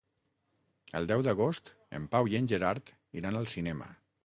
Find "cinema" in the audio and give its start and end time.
3.57-3.95